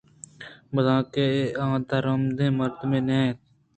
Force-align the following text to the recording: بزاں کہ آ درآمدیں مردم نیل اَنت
بزاں 0.73 1.01
کہ 1.13 1.25
آ 1.63 1.65
درآمدیں 1.89 2.55
مردم 2.57 2.91
نیل 3.07 3.09
اَنت 3.11 3.37